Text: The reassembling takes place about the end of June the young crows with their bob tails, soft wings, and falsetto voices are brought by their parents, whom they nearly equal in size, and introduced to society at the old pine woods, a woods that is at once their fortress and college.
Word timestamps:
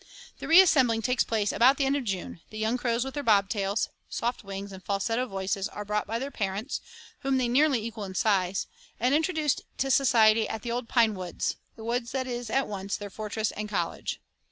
The 0.39 0.47
reassembling 0.47 1.03
takes 1.03 1.23
place 1.23 1.51
about 1.51 1.77
the 1.77 1.85
end 1.85 1.95
of 1.95 2.05
June 2.05 2.41
the 2.49 2.57
young 2.57 2.75
crows 2.75 3.05
with 3.05 3.13
their 3.13 3.21
bob 3.21 3.49
tails, 3.49 3.87
soft 4.09 4.43
wings, 4.43 4.71
and 4.71 4.83
falsetto 4.83 5.27
voices 5.27 5.67
are 5.67 5.85
brought 5.85 6.07
by 6.07 6.17
their 6.17 6.31
parents, 6.31 6.81
whom 7.19 7.37
they 7.37 7.47
nearly 7.47 7.85
equal 7.85 8.05
in 8.05 8.15
size, 8.15 8.65
and 8.99 9.13
introduced 9.13 9.61
to 9.77 9.91
society 9.91 10.49
at 10.49 10.63
the 10.63 10.71
old 10.71 10.89
pine 10.89 11.13
woods, 11.13 11.55
a 11.77 11.83
woods 11.83 12.13
that 12.13 12.25
is 12.25 12.49
at 12.49 12.67
once 12.67 12.97
their 12.97 13.11
fortress 13.11 13.51
and 13.51 13.69
college. 13.69 14.19